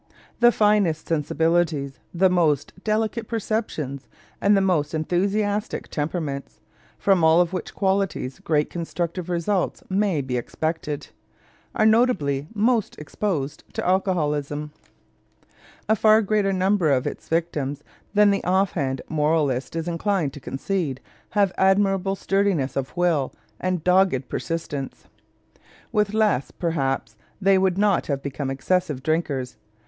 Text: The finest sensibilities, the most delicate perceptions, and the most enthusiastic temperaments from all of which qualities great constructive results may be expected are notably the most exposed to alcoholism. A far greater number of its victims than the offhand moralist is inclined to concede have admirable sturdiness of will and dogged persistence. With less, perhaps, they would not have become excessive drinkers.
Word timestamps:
The 0.39 0.51
finest 0.51 1.07
sensibilities, 1.07 1.99
the 2.11 2.27
most 2.27 2.73
delicate 2.83 3.27
perceptions, 3.27 4.07
and 4.41 4.57
the 4.57 4.59
most 4.59 4.95
enthusiastic 4.95 5.89
temperaments 5.89 6.59
from 6.97 7.23
all 7.23 7.39
of 7.39 7.53
which 7.53 7.75
qualities 7.75 8.39
great 8.39 8.71
constructive 8.71 9.29
results 9.29 9.83
may 9.91 10.21
be 10.21 10.37
expected 10.37 11.09
are 11.75 11.85
notably 11.85 12.41
the 12.41 12.47
most 12.59 12.97
exposed 12.97 13.63
to 13.75 13.87
alcoholism. 13.87 14.71
A 15.87 15.95
far 15.95 16.23
greater 16.23 16.51
number 16.51 16.89
of 16.89 17.05
its 17.05 17.27
victims 17.29 17.83
than 18.15 18.31
the 18.31 18.43
offhand 18.43 19.03
moralist 19.07 19.75
is 19.75 19.87
inclined 19.87 20.33
to 20.33 20.39
concede 20.39 20.99
have 21.29 21.53
admirable 21.59 22.15
sturdiness 22.15 22.75
of 22.75 22.97
will 22.97 23.31
and 23.59 23.83
dogged 23.83 24.29
persistence. 24.29 25.03
With 25.91 26.15
less, 26.15 26.49
perhaps, 26.49 27.15
they 27.39 27.59
would 27.59 27.77
not 27.77 28.07
have 28.07 28.23
become 28.23 28.49
excessive 28.49 29.03
drinkers. 29.03 29.57